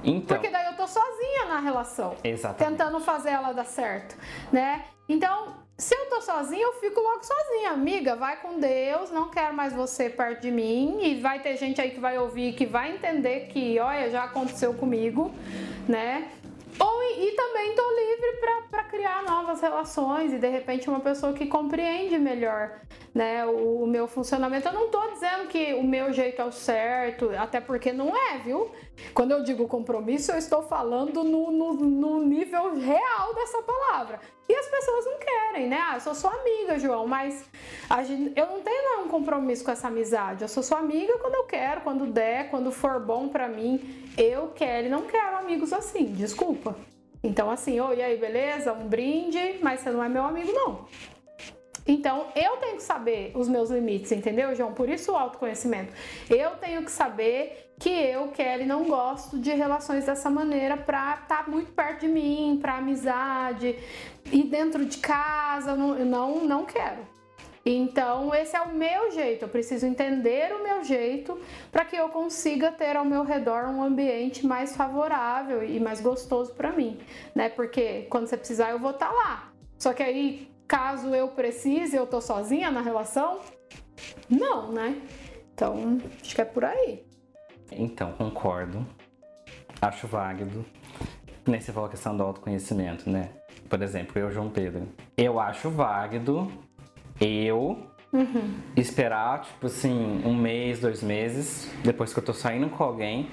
Então, 0.03 0.37
Porque 0.37 0.49
daí 0.49 0.65
eu 0.67 0.75
tô 0.75 0.87
sozinha 0.87 1.45
na 1.47 1.59
relação. 1.59 2.15
Exatamente. 2.23 2.77
Tentando 2.77 2.99
fazer 2.99 3.31
ela 3.31 3.51
dar 3.51 3.65
certo, 3.65 4.15
né? 4.51 4.85
Então, 5.09 5.55
se 5.77 5.95
eu 5.95 6.07
tô 6.09 6.21
sozinha, 6.21 6.63
eu 6.63 6.73
fico 6.73 6.99
logo 6.99 7.23
sozinha. 7.23 7.69
Amiga, 7.69 8.15
vai 8.15 8.41
com 8.41 8.59
Deus, 8.59 9.11
não 9.11 9.29
quero 9.29 9.53
mais 9.53 9.73
você 9.73 10.09
perto 10.09 10.41
de 10.41 10.51
mim. 10.51 10.97
E 11.03 11.21
vai 11.21 11.39
ter 11.39 11.55
gente 11.55 11.79
aí 11.79 11.91
que 11.91 11.99
vai 11.99 12.17
ouvir, 12.17 12.53
que 12.53 12.65
vai 12.65 12.95
entender 12.95 13.47
que, 13.47 13.77
olha, 13.79 14.09
já 14.09 14.23
aconteceu 14.23 14.73
comigo, 14.73 15.31
né? 15.87 16.31
Ou, 16.79 17.03
e 17.03 17.31
também 17.31 17.75
tô 17.75 17.83
livre 17.91 18.39
para 18.69 18.83
criar 18.85 19.23
novas 19.23 19.61
relações 19.61 20.33
e 20.33 20.37
de 20.37 20.47
repente 20.47 20.89
uma 20.89 20.99
pessoa 20.99 21.33
que 21.33 21.47
compreende 21.47 22.19
melhor 22.19 22.81
né, 23.13 23.45
o, 23.45 23.83
o, 23.83 23.87
meu 23.87 24.07
funcionamento. 24.07 24.67
Eu 24.67 24.73
não 24.73 24.89
tô 24.89 25.07
dizendo 25.09 25.47
que 25.47 25.73
o 25.73 25.83
meu 25.83 26.13
jeito 26.13 26.39
é 26.39 26.45
o 26.45 26.51
certo, 26.51 27.31
até 27.37 27.59
porque 27.59 27.91
não 27.91 28.15
é, 28.15 28.37
viu? 28.37 28.71
Quando 29.13 29.31
eu 29.31 29.43
digo 29.43 29.67
compromisso, 29.67 30.31
eu 30.31 30.37
estou 30.37 30.61
falando 30.63 31.23
no, 31.23 31.51
no, 31.51 31.73
no 31.73 32.23
nível 32.23 32.75
real 32.75 33.33
dessa 33.33 33.61
palavra. 33.63 34.19
E 34.49 34.55
as 34.55 34.67
pessoas 34.67 35.05
não 35.05 35.19
querem, 35.19 35.67
né? 35.67 35.77
Ah, 35.81 35.95
eu 35.95 36.01
sou 36.01 36.15
sua 36.15 36.31
amiga, 36.31 36.79
João, 36.79 37.05
mas 37.05 37.45
gente, 38.05 38.31
eu 38.35 38.45
não 38.45 38.61
tenho 38.61 39.01
um 39.03 39.07
compromisso 39.09 39.63
com 39.63 39.71
essa 39.71 39.87
amizade. 39.87 40.41
Eu 40.41 40.47
sou 40.47 40.63
sua 40.63 40.79
amiga 40.79 41.17
quando 41.17 41.35
eu 41.35 41.43
quero, 41.43 41.81
quando 41.81 42.05
der, 42.05 42.49
quando 42.49 42.71
for 42.71 42.99
bom 42.99 43.27
para 43.27 43.47
mim. 43.47 44.11
Eu 44.17 44.53
quero 44.55 44.87
e 44.87 44.89
não 44.89 45.03
quero 45.03 45.37
amigos 45.37 45.73
assim, 45.73 46.05
desculpa. 46.05 46.75
Então, 47.23 47.49
assim, 47.49 47.79
oi, 47.79 47.97
e 47.97 48.01
aí, 48.01 48.17
beleza? 48.17 48.71
Um 48.71 48.87
brinde, 48.87 49.59
mas 49.61 49.81
você 49.81 49.89
não 49.89 50.03
é 50.03 50.07
meu 50.07 50.23
amigo, 50.23 50.51
não. 50.53 50.85
Então, 51.87 52.27
eu 52.35 52.57
tenho 52.57 52.75
que 52.75 52.83
saber 52.83 53.31
os 53.33 53.47
meus 53.47 53.69
limites, 53.69 54.11
entendeu, 54.11 54.53
João? 54.53 54.73
Por 54.73 54.89
isso 54.89 55.13
o 55.13 55.15
autoconhecimento. 55.15 55.93
Eu 56.29 56.51
tenho 56.57 56.83
que 56.83 56.91
saber 56.91 57.73
que 57.79 57.89
eu, 57.89 58.27
Kelly, 58.29 58.65
não 58.65 58.85
gosto 58.85 59.39
de 59.39 59.51
relações 59.51 60.05
dessa 60.05 60.29
maneira 60.29 60.75
pra 60.75 61.19
estar 61.21 61.45
tá 61.45 61.49
muito 61.49 61.71
perto 61.71 62.01
de 62.01 62.07
mim, 62.07 62.57
pra 62.61 62.77
amizade, 62.77 63.77
e 64.31 64.43
dentro 64.43 64.83
de 64.83 64.97
casa, 64.97 65.75
não, 65.75 65.95
não, 66.03 66.43
não 66.43 66.65
quero. 66.65 67.17
Então, 67.69 68.33
esse 68.33 68.55
é 68.55 68.61
o 68.61 68.73
meu 68.73 69.11
jeito. 69.11 69.43
Eu 69.43 69.49
preciso 69.49 69.85
entender 69.85 70.53
o 70.53 70.63
meu 70.63 70.83
jeito 70.85 71.37
para 71.69 71.83
que 71.83 71.97
eu 71.97 72.07
consiga 72.09 72.71
ter 72.71 72.95
ao 72.95 73.03
meu 73.03 73.23
redor 73.23 73.65
um 73.65 73.83
ambiente 73.83 74.45
mais 74.45 74.75
favorável 74.75 75.63
e 75.63 75.77
mais 75.79 75.99
gostoso 75.99 76.53
para 76.53 76.71
mim, 76.71 76.97
né? 77.35 77.49
Porque 77.49 78.07
quando 78.09 78.27
você 78.27 78.37
precisar, 78.37 78.71
eu 78.71 78.79
vou 78.79 78.91
estar 78.91 79.09
tá 79.09 79.13
lá. 79.13 79.51
Só 79.77 79.93
que 79.93 80.01
aí, 80.01 80.49
caso 80.67 81.15
eu 81.15 81.29
precise, 81.29 81.95
eu 81.95 82.05
tô 82.05 82.19
sozinha 82.19 82.69
na 82.69 82.81
relação? 82.81 83.39
Não, 84.29 84.71
né? 84.71 85.01
Então, 85.53 85.97
acho 86.21 86.35
que 86.35 86.41
é 86.41 86.45
por 86.45 86.65
aí. 86.65 87.05
Então, 87.71 88.11
concordo. 88.13 88.85
Acho 89.81 90.07
válido. 90.07 90.65
Nem 91.45 91.61
você 91.61 91.71
falou 91.71 91.87
a 91.87 91.91
questão 91.91 92.15
do 92.15 92.23
autoconhecimento, 92.23 93.09
né? 93.09 93.29
Por 93.69 93.81
exemplo, 93.81 94.19
eu, 94.19 94.31
João 94.31 94.49
Pedro. 94.49 94.87
Eu 95.17 95.39
acho 95.39 95.69
válido 95.69 96.51
eu 97.19 97.77
uhum. 98.13 98.59
esperar, 98.75 99.41
tipo 99.41 99.67
assim, 99.67 100.21
um 100.23 100.35
mês, 100.35 100.79
dois 100.79 101.01
meses, 101.01 101.71
depois 101.83 102.13
que 102.13 102.19
eu 102.19 102.23
tô 102.23 102.33
saindo 102.33 102.69
com 102.69 102.83
alguém, 102.83 103.29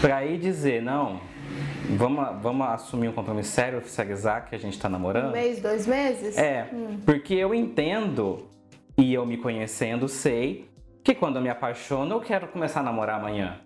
pra 0.00 0.24
ir 0.24 0.38
dizer, 0.38 0.82
não, 0.82 1.20
vamos, 1.90 2.42
vamos 2.42 2.66
assumir 2.68 3.08
um 3.08 3.12
compromisso 3.12 3.50
sério, 3.50 3.78
oficializar 3.78 4.48
que 4.48 4.54
a 4.54 4.58
gente 4.58 4.78
tá 4.78 4.88
namorando. 4.88 5.30
Um 5.30 5.32
mês, 5.32 5.60
dois 5.60 5.86
meses? 5.86 6.36
É, 6.36 6.68
hum. 6.72 6.98
porque 7.04 7.34
eu 7.34 7.54
entendo 7.54 8.46
e 8.96 9.12
eu 9.12 9.26
me 9.26 9.36
conhecendo 9.36 10.08
sei 10.08 10.68
que 11.04 11.14
quando 11.14 11.36
eu 11.36 11.42
me 11.42 11.48
apaixono 11.48 12.16
eu 12.16 12.20
quero 12.20 12.48
começar 12.48 12.80
a 12.80 12.82
namorar 12.82 13.20
amanhã. 13.20 13.60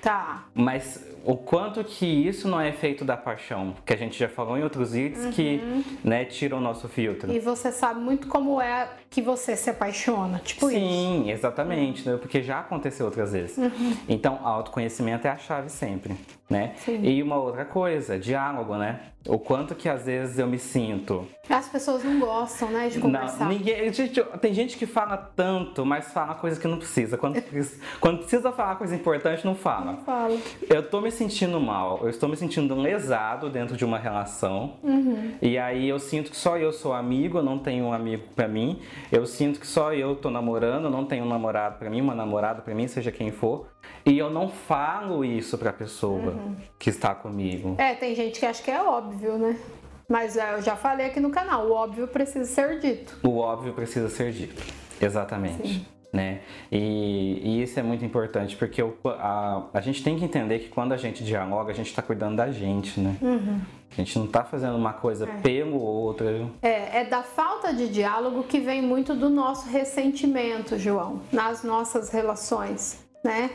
Tá. 0.00 0.44
Mas 0.54 1.04
o 1.24 1.36
quanto 1.36 1.84
que 1.84 2.06
isso 2.06 2.48
não 2.48 2.60
é 2.60 2.68
efeito 2.68 3.04
da 3.04 3.16
paixão, 3.16 3.74
que 3.84 3.92
a 3.92 3.96
gente 3.96 4.18
já 4.18 4.28
falou 4.28 4.56
em 4.56 4.62
outros 4.62 4.92
vídeos 4.92 5.26
uhum. 5.26 5.32
que, 5.32 5.84
né, 6.02 6.24
tira 6.24 6.56
o 6.56 6.60
nosso 6.60 6.88
filtro. 6.88 7.30
E 7.30 7.38
você 7.38 7.70
sabe 7.70 8.00
muito 8.00 8.26
como 8.26 8.60
é 8.60 8.88
que 9.10 9.20
você 9.20 9.56
se 9.56 9.68
apaixona, 9.68 10.38
tipo 10.38 10.68
Sim, 10.68 10.76
isso. 10.76 11.24
Sim, 11.24 11.30
exatamente, 11.32 12.08
né? 12.08 12.16
porque 12.16 12.40
já 12.42 12.60
aconteceu 12.60 13.06
outras 13.06 13.32
vezes. 13.32 13.58
Uhum. 13.58 13.96
Então, 14.08 14.38
autoconhecimento 14.46 15.26
é 15.26 15.30
a 15.30 15.36
chave 15.36 15.68
sempre, 15.68 16.14
né? 16.48 16.74
Sim. 16.76 17.02
E 17.02 17.20
uma 17.20 17.36
outra 17.36 17.64
coisa, 17.64 18.16
diálogo, 18.16 18.76
né? 18.76 19.00
O 19.26 19.38
quanto 19.38 19.74
que 19.74 19.86
às 19.86 20.06
vezes 20.06 20.38
eu 20.38 20.46
me 20.46 20.58
sinto. 20.58 21.26
As 21.48 21.68
pessoas 21.68 22.02
não 22.02 22.18
gostam, 22.18 22.70
né, 22.70 22.88
de 22.88 22.98
conversar. 22.98 23.44
Não, 23.44 23.52
ninguém, 23.52 23.92
gente, 23.92 24.22
tem 24.40 24.54
gente 24.54 24.78
que 24.78 24.86
fala 24.86 25.16
tanto, 25.16 25.84
mas 25.84 26.10
fala 26.10 26.34
coisa 26.34 26.58
que 26.58 26.66
não 26.66 26.78
precisa. 26.78 27.18
Quando, 27.18 27.42
quando 28.00 28.18
precisa 28.20 28.50
falar 28.50 28.76
coisa 28.76 28.94
importante, 28.94 29.44
não 29.44 29.54
fala. 29.54 29.92
Não 29.92 29.98
fala. 29.98 30.38
Eu 30.70 30.82
tô 30.88 31.02
me 31.02 31.10
sentindo 31.10 31.60
mal, 31.60 31.98
eu 32.02 32.08
estou 32.08 32.30
me 32.30 32.36
sentindo 32.36 32.74
lesado 32.74 33.50
dentro 33.50 33.76
de 33.76 33.84
uma 33.84 33.98
relação. 33.98 34.74
Uhum. 34.82 35.32
E 35.42 35.58
aí 35.58 35.86
eu 35.86 35.98
sinto 35.98 36.30
que 36.30 36.36
só 36.36 36.56
eu 36.56 36.72
sou 36.72 36.94
amigo, 36.94 37.38
eu 37.38 37.42
não 37.42 37.58
tenho 37.58 37.84
um 37.84 37.92
amigo 37.92 38.22
para 38.34 38.48
mim. 38.48 38.80
Eu 39.10 39.26
sinto 39.26 39.60
que 39.60 39.66
só 39.66 39.92
eu 39.92 40.16
tô 40.16 40.30
namorando, 40.30 40.88
não 40.90 41.04
tenho 41.04 41.24
um 41.24 41.28
namorado 41.28 41.78
para 41.78 41.90
mim, 41.90 42.00
uma 42.00 42.14
namorada 42.14 42.62
para 42.62 42.74
mim, 42.74 42.86
seja 42.88 43.10
quem 43.12 43.30
for. 43.30 43.66
E 44.04 44.18
eu 44.18 44.30
não 44.30 44.48
falo 44.48 45.24
isso 45.24 45.58
pra 45.58 45.72
pessoa 45.72 46.32
uhum. 46.32 46.56
que 46.78 46.90
está 46.90 47.14
comigo. 47.14 47.74
É, 47.78 47.94
tem 47.94 48.14
gente 48.14 48.40
que 48.40 48.46
acha 48.46 48.62
que 48.62 48.70
é 48.70 48.82
óbvio, 48.82 49.36
né? 49.38 49.58
Mas 50.08 50.36
é, 50.36 50.54
eu 50.54 50.62
já 50.62 50.74
falei 50.74 51.06
aqui 51.06 51.20
no 51.20 51.30
canal, 51.30 51.68
o 51.68 51.72
óbvio 51.72 52.08
precisa 52.08 52.44
ser 52.44 52.80
dito. 52.80 53.16
O 53.22 53.38
óbvio 53.38 53.72
precisa 53.72 54.08
ser 54.08 54.32
dito. 54.32 54.60
Exatamente. 55.00 55.68
Sim. 55.68 55.86
Né? 56.12 56.40
E, 56.72 57.40
e, 57.44 57.62
isso 57.62 57.78
é 57.78 57.84
muito 57.84 58.04
importante, 58.04 58.56
porque 58.56 58.82
a, 59.04 59.62
a 59.72 59.80
gente 59.80 60.02
tem 60.02 60.18
que 60.18 60.24
entender 60.24 60.58
que 60.58 60.68
quando 60.68 60.92
a 60.92 60.96
gente 60.96 61.22
dialoga, 61.22 61.70
a 61.70 61.74
gente 61.74 61.86
está 61.86 62.02
cuidando 62.02 62.36
da 62.36 62.50
gente, 62.50 62.98
né? 62.98 63.16
Uhum. 63.22 63.60
A 63.92 63.94
gente 63.94 64.18
não 64.18 64.26
está 64.26 64.42
fazendo 64.42 64.76
uma 64.76 64.92
coisa 64.92 65.28
é. 65.28 65.40
pelo 65.40 65.80
outro. 65.80 66.50
É, 66.62 67.00
é 67.00 67.04
da 67.04 67.22
falta 67.22 67.72
de 67.72 67.88
diálogo 67.88 68.42
que 68.42 68.58
vem 68.58 68.82
muito 68.82 69.14
do 69.14 69.28
nosso 69.28 69.68
ressentimento, 69.68 70.76
João, 70.76 71.20
nas 71.32 71.62
nossas 71.62 72.10
relações, 72.10 73.04
né? 73.24 73.50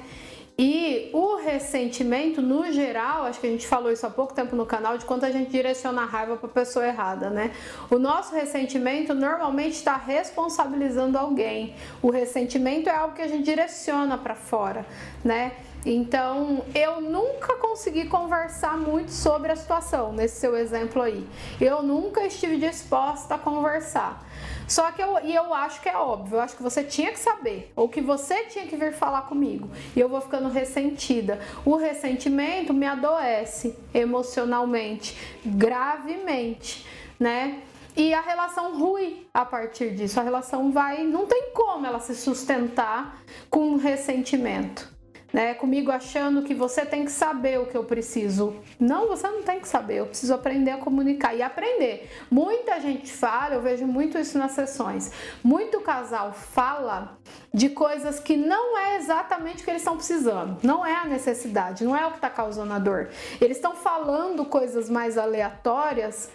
E 0.57 1.09
o 1.12 1.35
ressentimento, 1.35 2.41
no 2.41 2.71
geral, 2.71 3.25
acho 3.25 3.41
que 3.41 3.47
a 3.47 3.50
gente 3.50 3.67
falou 3.67 3.91
isso 3.91 4.07
há 4.07 4.09
pouco 4.09 4.33
tempo 4.33 4.55
no 4.55 4.65
canal, 4.65 4.97
de 4.97 5.03
quanto 5.03 5.25
a 5.25 5.31
gente 5.31 5.51
direciona 5.51 6.03
a 6.03 6.05
raiva 6.05 6.38
para 6.38 6.47
a 6.47 6.53
pessoa 6.53 6.88
errada, 6.88 7.29
né? 7.29 7.51
O 7.89 8.00
nosso 8.00 8.33
ressentimento 8.33 9.13
normalmente 9.13 9.74
está 9.74 9.97
responsabilizando 9.97 11.17
alguém. 11.17 11.75
O 12.01 12.09
ressentimento 12.09 12.88
é 12.88 12.95
algo 12.95 13.13
que 13.13 13.21
a 13.21 13.27
gente 13.27 13.43
direciona 13.43 14.17
para 14.17 14.33
fora, 14.33 14.85
né? 15.25 15.51
Então, 15.86 16.65
eu 16.74 17.00
nunca 17.00 17.58
consegui 17.58 18.06
conversar 18.06 18.75
muito 18.75 19.12
sobre 19.12 19.51
a 19.51 19.56
situação, 19.56 20.12
nesse 20.12 20.39
seu 20.39 20.58
exemplo 20.58 21.00
aí. 21.00 21.27
Eu 21.62 21.84
nunca 21.84 22.25
estive 22.25 22.58
disposta 22.58 23.36
a 23.36 23.38
conversar. 23.38 24.25
Só 24.68 24.92
que 24.92 25.00
eu, 25.00 25.20
e 25.24 25.36
eu 25.36 25.54
acho 25.54 25.80
que 25.82 25.88
é 25.88 25.96
óbvio, 25.96 26.38
eu 26.38 26.42
acho 26.42 26.58
que 26.58 26.63
você 26.63 26.84
tinha 26.84 27.12
que 27.12 27.20
saber, 27.20 27.72
ou 27.75 27.88
que 27.88 28.01
você 28.01 28.46
tinha 28.46 28.65
que 28.65 28.75
vir 28.75 28.94
falar 28.94 29.24
comigo. 29.24 29.70
E 29.96 30.00
eu 30.00 30.10
vou 30.10 30.20
ficando 30.20 30.50
ressentida. 30.50 31.39
O 31.63 31.75
ressentimento 31.75 32.74
me 32.74 32.88
adoece 32.88 33.77
emocionalmente, 33.94 35.15
gravemente, 35.46 36.84
né? 37.20 37.62
E 37.96 38.12
a 38.12 38.22
relação 38.22 38.77
rui 38.77 39.27
a 39.32 39.46
partir 39.46 39.94
disso. 39.94 40.20
A 40.20 40.24
relação 40.24 40.72
vai, 40.72 41.04
não 41.04 41.27
tem 41.27 41.51
como 41.54 41.86
ela 41.86 42.00
se 42.00 42.15
sustentar 42.15 43.22
com 43.51 43.75
ressentimento 43.77 44.95
né, 45.34 45.53
comigo 45.53 45.91
achando 45.91 46.44
que 46.44 46.53
você 46.53 46.86
tem 46.86 47.05
que 47.05 47.12
saber 47.12 47.60
o 47.60 47.65
que 47.65 47.75
eu 47.75 47.84
preciso. 47.84 48.55
Não, 48.79 49.08
você 49.08 49.27
não 49.27 49.44
tem 49.44 49.60
que 49.60 49.67
saber, 49.67 49.96
eu 50.00 50.05
preciso 50.05 50.34
aprender 50.34 50.72
a 50.72 50.77
comunicar 50.77 51.36
e 51.36 51.41
aprender. 51.41 52.10
Muita 52.32 52.79
gente 52.79 53.12
fala, 53.12 53.55
eu 53.55 53.62
vejo 53.62 53.86
muito 53.86 54.17
isso 54.17 54.38
nas 54.38 54.51
sessões. 54.51 55.12
Muito 55.44 55.82
casal 55.82 56.34
fala 56.34 57.17
de 57.53 57.70
coisas 57.70 58.20
que 58.20 58.36
não 58.36 58.77
é 58.77 58.98
exatamente 58.98 59.62
o 59.62 59.65
que 59.65 59.72
eles 59.72 59.82
estão 59.82 59.96
precisando, 59.96 60.58
não 60.62 60.86
é 60.86 60.94
a 60.96 61.05
necessidade, 61.05 61.84
não 61.84 61.96
é 61.96 62.05
o 62.05 62.12
que 62.12 62.17
está 62.17 62.29
causando 62.29 62.74
a 62.74 62.79
dor. 62.79 63.10
Eles 63.39 63.58
estão 63.58 63.75
falando 63.75 64.46
coisas 64.46 64.89
mais 64.89 65.17
aleatórias, 65.17 66.29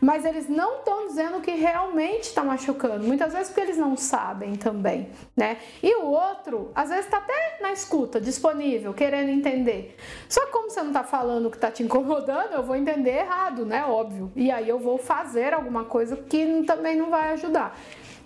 mas 0.00 0.24
eles 0.24 0.48
não 0.48 0.78
estão 0.78 1.06
dizendo 1.08 1.38
o 1.38 1.40
que 1.40 1.52
realmente 1.52 2.24
está 2.24 2.44
machucando. 2.44 3.06
Muitas 3.06 3.32
vezes 3.32 3.48
porque 3.48 3.62
eles 3.62 3.78
não 3.78 3.96
sabem 3.96 4.54
também, 4.54 5.10
né? 5.36 5.58
E 5.82 5.94
o 5.96 6.04
outro, 6.04 6.70
às 6.74 6.90
vezes 6.90 7.06
está 7.06 7.18
até 7.18 7.58
na 7.60 7.72
escuta, 7.72 8.20
disponível, 8.46 8.94
querendo 8.94 9.30
entender. 9.30 9.96
Só 10.28 10.46
que 10.46 10.52
como 10.52 10.70
você 10.70 10.80
não 10.80 10.88
está 10.88 11.02
falando 11.02 11.50
que 11.50 11.56
está 11.56 11.70
te 11.70 11.82
incomodando, 11.82 12.52
eu 12.52 12.62
vou 12.62 12.76
entender 12.76 13.18
errado, 13.18 13.64
né? 13.66 13.84
Óbvio. 13.84 14.30
E 14.36 14.50
aí 14.50 14.68
eu 14.68 14.78
vou 14.78 14.98
fazer 14.98 15.52
alguma 15.52 15.84
coisa 15.84 16.16
que 16.16 16.62
também 16.64 16.96
não 16.96 17.10
vai 17.10 17.32
ajudar 17.32 17.78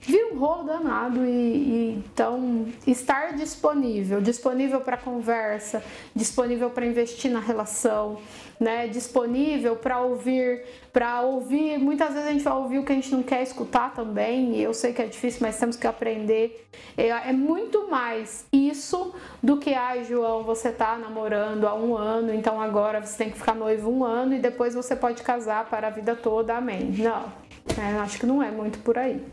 vira 0.02 0.32
um 0.32 0.38
rolo 0.38 0.64
danado 0.64 1.26
e, 1.26 1.28
e 1.28 2.04
então 2.06 2.66
estar 2.86 3.34
disponível, 3.34 4.18
disponível 4.18 4.80
para 4.80 4.96
conversa, 4.96 5.84
disponível 6.14 6.70
para 6.70 6.86
investir 6.86 7.30
na 7.30 7.38
relação, 7.38 8.18
né? 8.58 8.88
Disponível 8.88 9.76
para 9.76 10.00
ouvir, 10.00 10.64
para 10.92 11.22
ouvir. 11.22 11.78
Muitas 11.78 12.12
vezes 12.12 12.28
a 12.28 12.32
gente 12.32 12.44
vai 12.44 12.54
ouvir 12.54 12.78
o 12.78 12.84
que 12.84 12.92
a 12.92 12.94
gente 12.94 13.12
não 13.12 13.22
quer 13.22 13.42
escutar 13.42 13.92
também. 13.94 14.56
E 14.56 14.62
eu 14.62 14.74
sei 14.74 14.92
que 14.92 15.02
é 15.02 15.06
difícil, 15.06 15.40
mas 15.42 15.58
temos 15.58 15.76
que 15.76 15.86
aprender. 15.86 16.68
É, 16.96 17.08
é 17.08 17.32
muito 17.32 17.88
mais 17.90 18.46
isso 18.52 19.14
do 19.42 19.56
que, 19.56 19.74
ai, 19.74 20.00
ah, 20.00 20.02
João, 20.02 20.42
você 20.42 20.70
tá 20.70 20.96
namorando 20.98 21.66
há 21.66 21.74
um 21.74 21.96
ano, 21.96 22.32
então 22.32 22.60
agora 22.60 23.00
você 23.00 23.16
tem 23.16 23.30
que 23.30 23.38
ficar 23.38 23.54
noivo 23.54 23.90
um 23.90 24.04
ano 24.04 24.34
e 24.34 24.38
depois 24.38 24.74
você 24.74 24.94
pode 24.96 25.22
casar 25.22 25.66
para 25.66 25.88
a 25.88 25.90
vida 25.90 26.14
toda. 26.16 26.56
Amém. 26.56 26.94
Não, 26.98 27.32
é, 27.78 27.98
acho 28.00 28.18
que 28.18 28.26
não 28.26 28.42
é 28.42 28.50
muito 28.50 28.78
por 28.80 28.98
aí. 28.98 29.24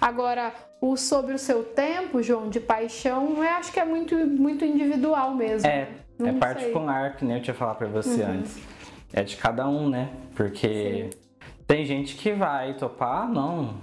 Agora, 0.00 0.52
o 0.80 0.96
sobre 0.96 1.34
o 1.34 1.38
seu 1.38 1.62
tempo, 1.62 2.22
João, 2.22 2.48
de 2.48 2.58
paixão, 2.58 3.36
eu 3.36 3.50
acho 3.50 3.72
que 3.72 3.78
é 3.78 3.84
muito, 3.84 4.16
muito 4.16 4.64
individual 4.64 5.34
mesmo. 5.34 5.68
É, 5.68 5.88
Não 6.18 6.28
é 6.28 6.32
particular, 6.32 7.16
que 7.16 7.24
nem 7.24 7.36
eu 7.36 7.42
tinha 7.42 7.54
falado 7.54 7.76
pra 7.76 7.88
você 7.88 8.22
uhum. 8.22 8.32
antes. 8.32 8.58
É 9.12 9.22
de 9.22 9.36
cada 9.36 9.68
um, 9.68 9.88
né? 9.88 10.10
Porque 10.34 11.10
Sim. 11.10 11.18
tem 11.66 11.84
gente 11.84 12.14
que 12.16 12.32
vai 12.32 12.74
topar, 12.74 13.28
não. 13.28 13.74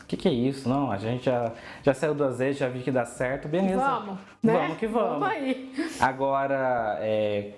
O 0.00 0.04
que, 0.06 0.16
que 0.16 0.28
é 0.28 0.32
isso? 0.32 0.68
Não, 0.68 0.90
a 0.90 0.96
gente 0.96 1.24
já, 1.26 1.52
já 1.82 1.94
saiu 1.94 2.14
duas 2.14 2.38
vezes, 2.38 2.58
já 2.58 2.68
vi 2.68 2.80
que 2.80 2.90
dá 2.90 3.04
certo, 3.04 3.46
beleza. 3.46 3.76
Vamos, 3.76 4.18
né? 4.42 4.52
Vamos 4.52 4.78
que 4.78 4.86
vamos. 4.86 5.20
Vamos 5.20 5.28
aí. 5.28 5.72
Agora, 6.00 6.98
é, 7.00 7.52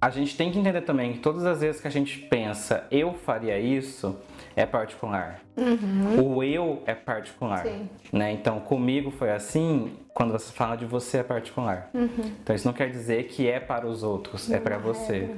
a 0.00 0.10
gente 0.10 0.36
tem 0.36 0.52
que 0.52 0.58
entender 0.58 0.82
também 0.82 1.14
que 1.14 1.18
todas 1.20 1.46
as 1.46 1.62
vezes 1.62 1.80
que 1.80 1.88
a 1.88 1.90
gente 1.90 2.18
pensa, 2.18 2.86
eu 2.90 3.14
faria 3.14 3.58
isso, 3.58 4.18
é 4.54 4.66
particular. 4.66 5.40
Uhum. 5.56 6.36
O 6.36 6.42
eu 6.42 6.82
é 6.84 6.94
particular. 6.94 7.62
Sim. 7.62 7.88
Né? 8.12 8.32
Então, 8.32 8.60
comigo 8.60 9.10
foi 9.10 9.30
assim, 9.30 9.96
quando 10.12 10.32
você 10.32 10.52
fala 10.52 10.76
de 10.76 10.84
você 10.84 11.18
é 11.18 11.22
particular. 11.22 11.88
Uhum. 11.94 12.32
Então, 12.42 12.54
isso 12.54 12.66
não 12.66 12.74
quer 12.74 12.90
dizer 12.90 13.28
que 13.28 13.48
é 13.48 13.58
para 13.58 13.86
os 13.86 14.02
outros, 14.02 14.46
é 14.48 14.50
não 14.50 14.56
é 14.58 14.60
para 14.60 14.76
você. 14.76 15.30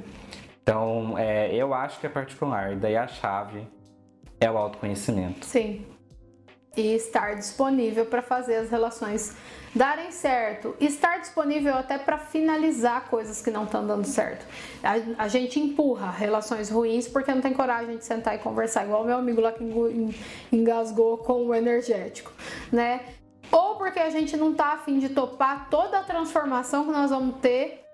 Então, 0.67 1.17
é, 1.17 1.55
eu 1.55 1.73
acho 1.73 1.97
que 1.97 2.05
é 2.05 2.09
particular. 2.09 2.73
E 2.73 2.75
daí 2.75 2.97
a 2.97 3.07
chave 3.07 3.65
é 4.37 4.51
o 4.51 4.57
autoconhecimento. 4.57 5.45
Sim. 5.45 5.85
e 6.75 6.93
estar 6.93 7.35
disponível 7.35 8.05
para 8.05 8.21
fazer 8.21 8.57
as 8.57 8.69
relações 8.69 9.35
darem 9.73 10.11
certo, 10.11 10.75
estar 10.79 11.17
disponível 11.17 11.73
até 11.73 11.97
para 11.97 12.19
finalizar 12.19 13.09
coisas 13.09 13.41
que 13.41 13.49
não 13.49 13.63
estão 13.63 13.87
dando 13.87 14.05
certo. 14.05 14.45
A, 14.83 15.23
a, 15.23 15.27
gente 15.27 15.59
empurra 15.59 16.11
relações 16.11 16.69
ruins 16.69 17.07
porque 17.07 17.33
não 17.33 17.41
tem 17.41 17.53
coragem 17.53 17.97
de 17.97 18.05
sentar 18.05 18.35
e 18.35 18.37
conversar, 18.37 18.85
igual 18.85 19.03
meu 19.03 19.17
amigo 19.17 19.41
lá 19.41 19.51
que 19.53 19.63
engasgou 20.51 21.17
com 21.17 21.47
o 21.47 21.55
energético, 21.55 22.31
né? 22.71 23.01
Ou 23.51 23.75
porque 23.77 23.99
a 23.99 24.11
gente 24.11 24.37
não 24.37 24.53
tá 24.53 24.73
afim 24.73 24.99
de 24.99 25.09
topar 25.09 25.69
toda 25.69 25.97
a 25.97 26.03
transformação 26.03 26.85
que 26.85 26.91
nós 26.91 27.09
vamos 27.09 27.37
ter 27.39 27.86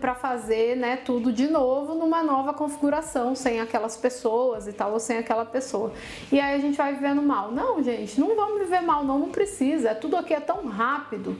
para 0.00 0.14
fazer 0.14 0.76
né, 0.76 0.96
tudo 0.96 1.30
de 1.30 1.46
novo 1.46 1.94
numa 1.94 2.22
nova 2.22 2.54
configuração, 2.54 3.34
sem 3.34 3.60
aquelas 3.60 3.98
pessoas 3.98 4.66
e 4.66 4.72
tal, 4.72 4.92
ou 4.92 4.98
sem 4.98 5.18
aquela 5.18 5.44
pessoa. 5.44 5.92
E 6.32 6.40
aí 6.40 6.54
a 6.54 6.58
gente 6.58 6.78
vai 6.78 6.94
vivendo 6.94 7.20
mal. 7.20 7.52
Não, 7.52 7.82
gente, 7.82 8.18
não 8.18 8.34
vamos 8.34 8.60
viver 8.60 8.80
mal, 8.80 9.04
não, 9.04 9.18
não 9.18 9.28
precisa. 9.28 9.94
Tudo 9.94 10.16
aqui 10.16 10.32
é 10.32 10.40
tão 10.40 10.66
rápido. 10.66 11.36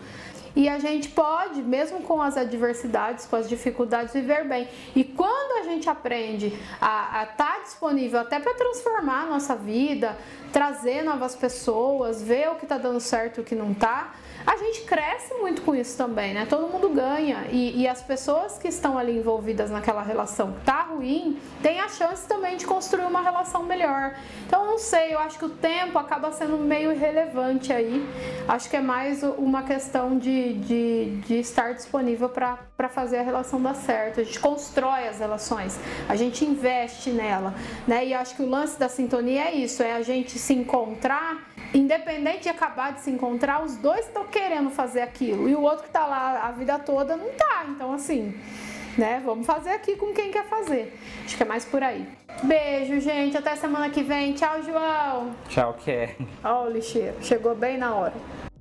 E 0.54 0.68
a 0.68 0.78
gente 0.78 1.08
pode, 1.08 1.62
mesmo 1.62 2.02
com 2.02 2.20
as 2.20 2.36
adversidades, 2.36 3.26
com 3.26 3.36
as 3.36 3.48
dificuldades, 3.48 4.12
viver 4.12 4.44
bem. 4.44 4.68
E 4.94 5.02
quando 5.02 5.60
a 5.60 5.70
gente 5.70 5.88
aprende 5.88 6.52
a 6.80 7.26
estar 7.30 7.36
tá 7.36 7.60
disponível 7.62 8.20
até 8.20 8.38
para 8.38 8.54
transformar 8.54 9.22
a 9.22 9.26
nossa 9.26 9.56
vida, 9.56 10.16
trazer 10.52 11.02
novas 11.02 11.34
pessoas, 11.34 12.22
ver 12.22 12.50
o 12.50 12.56
que 12.56 12.64
está 12.64 12.76
dando 12.76 13.00
certo 13.00 13.38
e 13.38 13.40
o 13.40 13.44
que 13.44 13.54
não 13.54 13.72
está, 13.72 14.12
a 14.46 14.56
gente 14.56 14.82
cresce 14.82 15.34
muito 15.34 15.62
com 15.62 15.74
isso 15.74 15.96
também, 15.96 16.34
né? 16.34 16.46
Todo 16.48 16.66
mundo 16.66 16.88
ganha 16.88 17.46
e, 17.50 17.80
e, 17.80 17.88
as 17.88 18.02
pessoas 18.02 18.58
que 18.58 18.68
estão 18.68 18.98
ali 18.98 19.16
envolvidas 19.18 19.70
naquela 19.70 20.02
relação 20.02 20.52
que 20.52 20.60
tá 20.62 20.82
ruim, 20.82 21.38
tem 21.62 21.80
a 21.80 21.88
chance 21.88 22.26
também 22.26 22.56
de 22.56 22.66
construir 22.66 23.04
uma 23.04 23.22
relação 23.22 23.62
melhor. 23.62 24.16
Então, 24.46 24.66
não 24.66 24.78
sei, 24.78 25.14
eu 25.14 25.18
acho 25.20 25.38
que 25.38 25.44
o 25.44 25.48
tempo 25.48 25.96
acaba 25.98 26.32
sendo 26.32 26.56
meio 26.58 26.92
irrelevante 26.92 27.72
aí. 27.72 28.04
Acho 28.48 28.68
que 28.68 28.76
é 28.76 28.80
mais 28.80 29.22
uma 29.22 29.62
questão 29.62 30.18
de, 30.18 30.41
de, 30.54 31.16
de 31.26 31.34
estar 31.40 31.72
disponível 31.74 32.28
para 32.28 32.88
fazer 32.88 33.18
a 33.18 33.22
relação 33.22 33.60
dar 33.62 33.74
certo. 33.74 34.20
A 34.20 34.24
gente 34.24 34.40
constrói 34.40 35.08
as 35.08 35.18
relações, 35.18 35.78
a 36.08 36.16
gente 36.16 36.44
investe 36.44 37.10
nela, 37.10 37.54
né? 37.86 38.06
E 38.06 38.14
acho 38.14 38.36
que 38.36 38.42
o 38.42 38.48
lance 38.48 38.78
da 38.78 38.88
sintonia 38.88 39.44
é 39.44 39.54
isso, 39.54 39.82
é 39.82 39.92
a 39.92 40.02
gente 40.02 40.38
se 40.38 40.54
encontrar 40.54 41.52
independente 41.74 42.42
de 42.42 42.48
acabar 42.50 42.92
de 42.92 43.00
se 43.00 43.10
encontrar, 43.10 43.64
os 43.64 43.76
dois 43.76 44.06
estão 44.06 44.26
querendo 44.26 44.70
fazer 44.70 45.00
aquilo 45.00 45.48
e 45.48 45.54
o 45.54 45.62
outro 45.62 45.84
que 45.84 45.88
está 45.88 46.06
lá 46.06 46.46
a 46.46 46.52
vida 46.52 46.78
toda 46.78 47.16
não 47.16 47.30
tá. 47.30 47.64
Então, 47.68 47.92
assim, 47.92 48.34
né? 48.96 49.22
Vamos 49.24 49.46
fazer 49.46 49.70
aqui 49.70 49.96
com 49.96 50.12
quem 50.12 50.30
quer 50.30 50.44
fazer. 50.44 50.98
Acho 51.24 51.36
que 51.36 51.42
é 51.42 51.46
mais 51.46 51.64
por 51.64 51.82
aí. 51.82 52.06
Beijo, 52.42 53.00
gente. 53.00 53.36
Até 53.36 53.56
semana 53.56 53.88
que 53.90 54.02
vem. 54.02 54.34
Tchau, 54.34 54.62
João. 54.62 55.34
Tchau, 55.48 55.74
Ké. 55.84 56.16
Ó, 56.44 56.64
o 56.64 56.70
lixeiro. 56.70 57.16
Chegou 57.22 57.54
bem 57.54 57.78
na 57.78 57.94
hora. 57.94 58.51